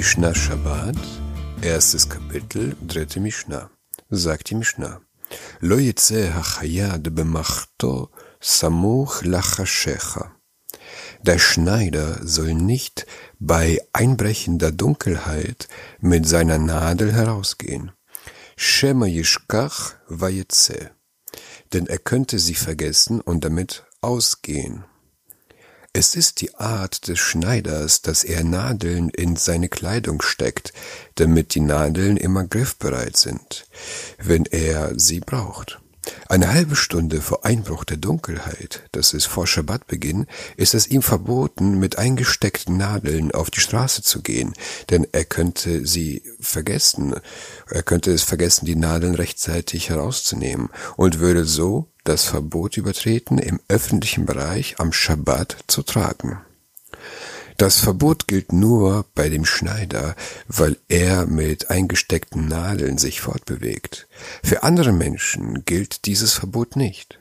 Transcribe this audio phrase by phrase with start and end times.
[0.00, 0.96] Mishnah Shabbat,
[1.60, 3.68] erstes Kapitel, dritte Mishnah.
[4.08, 5.02] Sagt die Mishnah.
[5.60, 8.08] Lo yitze hachayad bemachto
[8.40, 10.34] samuch lachashecha.
[11.20, 13.04] Der Schneider soll nicht
[13.38, 15.68] bei einbrechender Dunkelheit
[16.00, 17.92] mit seiner Nadel herausgehen.
[18.56, 20.92] Shema yishkach vayetze.
[21.74, 24.84] Denn er könnte sie vergessen und damit ausgehen.
[25.92, 30.72] Es ist die Art des Schneiders, dass er Nadeln in seine Kleidung steckt,
[31.16, 33.66] damit die Nadeln immer griffbereit sind,
[34.18, 35.80] wenn er sie braucht.
[36.28, 40.26] Eine halbe Stunde vor Einbruch der Dunkelheit, das ist vor Schabbatbeginn,
[40.56, 44.54] ist es ihm verboten, mit eingesteckten Nadeln auf die Straße zu gehen,
[44.90, 47.16] denn er könnte sie vergessen,
[47.68, 53.60] er könnte es vergessen, die Nadeln rechtzeitig herauszunehmen und würde so das Verbot übertreten, im
[53.68, 56.40] öffentlichen Bereich am Schabbat zu tragen.
[57.60, 60.16] Das Verbot gilt nur bei dem Schneider,
[60.48, 64.08] weil er mit eingesteckten Nadeln sich fortbewegt.
[64.42, 67.19] Für andere Menschen gilt dieses Verbot nicht.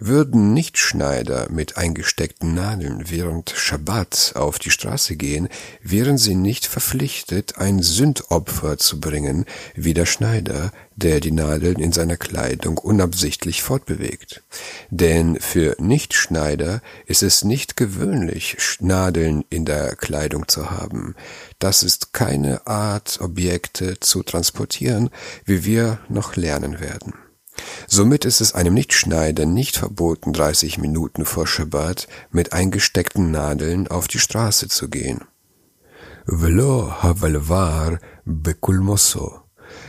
[0.00, 5.48] Würden Nichtschneider mit eingesteckten Nadeln während Schabbat auf die Straße gehen,
[5.82, 11.90] wären sie nicht verpflichtet, ein Sündopfer zu bringen, wie der Schneider, der die Nadeln in
[11.90, 14.44] seiner Kleidung unabsichtlich fortbewegt.
[14.90, 21.16] Denn für Nichtschneider ist es nicht gewöhnlich, Nadeln in der Kleidung zu haben.
[21.58, 25.10] Das ist keine Art, Objekte zu transportieren,
[25.44, 27.14] wie wir noch lernen werden.
[27.86, 34.08] Somit ist es einem Nichtschneider nicht verboten, 30 Minuten vor Schabbat mit eingesteckten Nadeln auf
[34.08, 35.24] die Straße zu gehen.
[36.26, 39.40] Velo havalvar bekulmoso.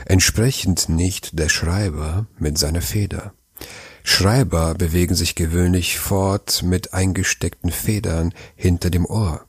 [0.06, 3.34] Entsprechend nicht der Schreiber mit seiner Feder.
[4.12, 9.46] Schreiber bewegen sich gewöhnlich fort mit eingesteckten Federn hinter dem Ohr.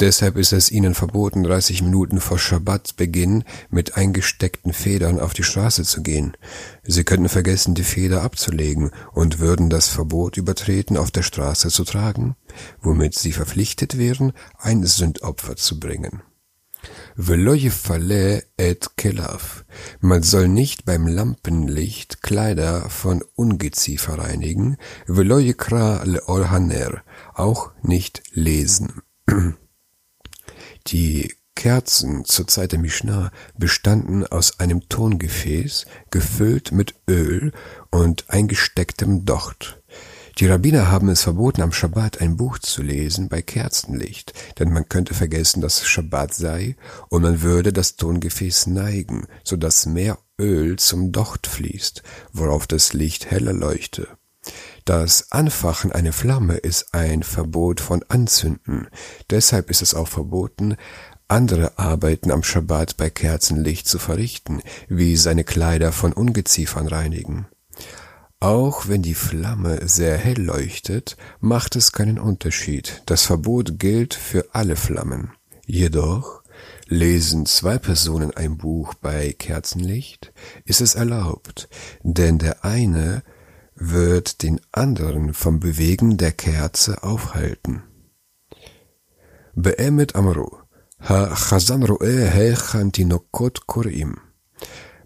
[0.00, 5.84] Deshalb ist es ihnen verboten, 30 Minuten vor Schabbatbeginn mit eingesteckten Federn auf die Straße
[5.84, 6.36] zu gehen.
[6.82, 11.84] Sie könnten vergessen, die Feder abzulegen und würden das Verbot übertreten, auf der Straße zu
[11.84, 12.34] tragen,
[12.80, 16.22] womit sie verpflichtet wären, ein Sündopfer zu bringen.
[20.00, 24.76] Man soll nicht beim Lampenlicht Kleider von Ungeziefer reinigen.
[27.34, 29.02] Auch nicht lesen.
[30.86, 37.52] Die Kerzen zur Zeit der Mishnah bestanden aus einem Tongefäß, gefüllt mit Öl
[37.90, 39.77] und eingestecktem Docht.
[40.38, 44.88] Die Rabbiner haben es verboten, am Schabbat ein Buch zu lesen bei Kerzenlicht, denn man
[44.88, 46.76] könnte vergessen, dass Schabbat sei,
[47.08, 52.92] und man würde das Tongefäß neigen, so dass mehr Öl zum Docht fließt, worauf das
[52.92, 54.06] Licht heller leuchte.
[54.84, 58.86] Das Anfachen einer Flamme ist ein Verbot von Anzünden.
[59.30, 60.76] Deshalb ist es auch verboten,
[61.26, 67.48] andere Arbeiten am Schabbat bei Kerzenlicht zu verrichten, wie seine Kleider von Ungeziefern reinigen.
[68.40, 73.02] Auch wenn die Flamme sehr hell leuchtet, macht es keinen Unterschied.
[73.06, 75.32] Das Verbot gilt für alle Flammen.
[75.66, 76.42] Jedoch
[76.86, 80.32] lesen zwei Personen ein Buch bei Kerzenlicht,
[80.64, 81.68] ist es erlaubt,
[82.02, 83.22] denn der eine
[83.74, 87.82] wird den anderen vom Bewegen der Kerze aufhalten.
[89.54, 90.48] Beemet Amru,
[91.00, 94.20] ha-Chazan ro'eh heichan tinokot korim.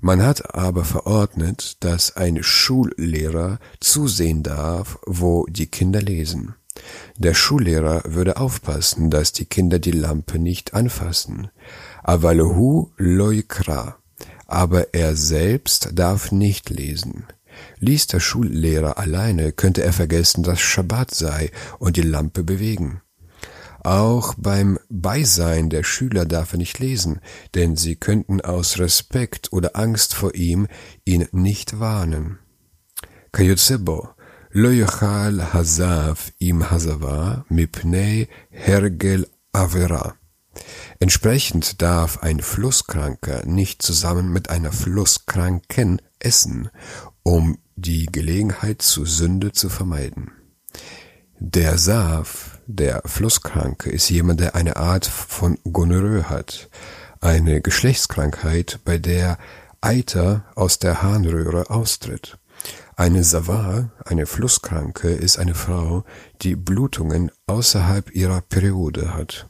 [0.05, 6.57] Man hat aber verordnet, dass ein Schullehrer zusehen darf, wo die Kinder lesen.
[7.17, 11.53] Der Schullehrer würde aufpassen, dass die Kinder die Lampe nicht anfassen.
[12.03, 13.97] Avalehu loikra.
[14.49, 17.27] Aber er selbst darf nicht lesen.
[17.79, 23.02] Liest der Schullehrer alleine, könnte er vergessen, dass Schabbat sei und die Lampe bewegen.
[23.85, 27.21] Auch beim Beisein der Schüler darf er nicht lesen,
[27.55, 30.69] denn sie könnten aus Respekt oder Angst vor ihm
[31.05, 32.39] ihn nicht warnen.
[34.55, 40.15] Lo yochal hazav im hazava mipnei hergel avera.
[41.01, 46.69] Entsprechend darf ein Flusskranker nicht zusammen mit einer Flusskranken essen,
[47.23, 50.31] um die Gelegenheit zur Sünde zu vermeiden.
[51.39, 56.69] Der Saf, der Flusskranke, ist jemand, der eine Art von Gonorrhoe hat,
[57.21, 59.39] eine Geschlechtskrankheit, bei der
[59.81, 62.39] Eiter aus der Harnröhre austritt.
[62.97, 66.05] Eine Savar, eine Flusskranke, ist eine Frau,
[66.43, 69.49] die Blutungen außerhalb ihrer Periode hat.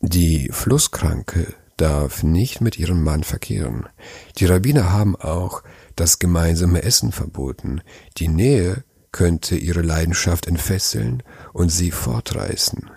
[0.00, 3.88] Die Flusskranke darf nicht mit ihrem Mann verkehren.
[4.36, 5.62] Die Rabbiner haben auch
[5.96, 7.80] das gemeinsame Essen verboten.
[8.18, 8.84] Die Nähe
[9.18, 12.88] könnte ihre Leidenschaft entfesseln und sie fortreißen.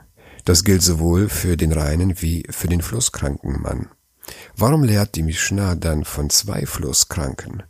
[0.46, 3.90] Das gilt sowohl für den reinen wie für den flusskranken Mann.
[4.56, 7.64] Warum lehrt die Mishnah dann von zwei Flusskranken?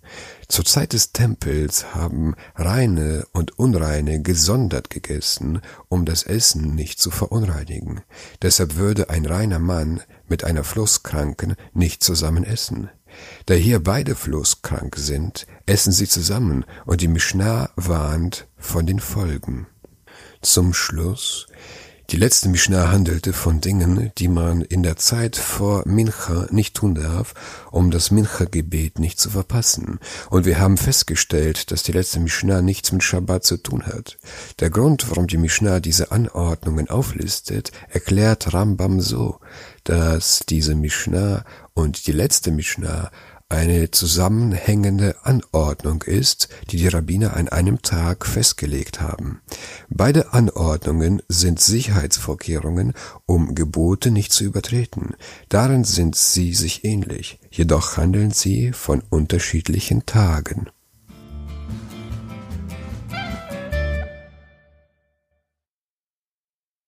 [0.49, 7.09] Zur Zeit des Tempels haben Reine und Unreine gesondert gegessen, um das Essen nicht zu
[7.09, 8.01] verunreinigen.
[8.41, 12.89] Deshalb würde ein reiner Mann mit einer Flusskranken nicht zusammen essen.
[13.45, 19.67] Da hier beide flusskrank sind, essen sie zusammen und die Mishnah warnt von den Folgen.
[20.41, 21.47] Zum Schluss
[22.11, 26.93] die letzte Mishnah handelte von Dingen, die man in der Zeit vor Mincha nicht tun
[26.93, 27.33] darf,
[27.71, 29.97] um das Mincha-Gebet nicht zu verpassen.
[30.29, 34.17] Und wir haben festgestellt, dass die letzte Mishnah nichts mit Shabbat zu tun hat.
[34.59, 39.39] Der Grund, warum die Mishnah diese Anordnungen auflistet, erklärt Rambam so,
[39.85, 43.09] dass diese Mishnah und die letzte Mishnah
[43.51, 49.41] eine zusammenhängende Anordnung ist, die die Rabbiner an einem Tag festgelegt haben.
[49.89, 52.93] Beide Anordnungen sind Sicherheitsvorkehrungen,
[53.25, 55.15] um Gebote nicht zu übertreten.
[55.49, 60.69] Darin sind sie sich ähnlich, jedoch handeln sie von unterschiedlichen Tagen.